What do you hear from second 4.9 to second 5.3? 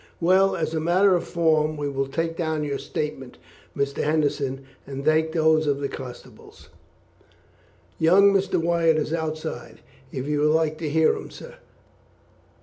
then